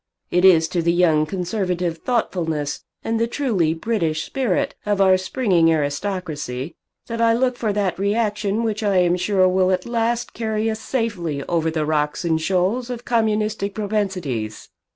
[0.31, 5.71] It is to the young conservative thoughtfulness and the truly British spirit of our springing
[5.71, 6.73] aristocracy
[7.05, 10.79] that I look for that reaction which I am sure will at last carry us
[10.79, 14.69] safely over the rocks and shoals of communistic propensities."